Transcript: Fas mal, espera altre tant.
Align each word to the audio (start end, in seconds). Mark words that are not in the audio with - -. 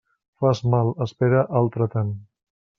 Fas 0.43 0.61
mal, 0.75 0.89
espera 1.09 1.45
altre 1.63 1.91
tant. 1.99 2.13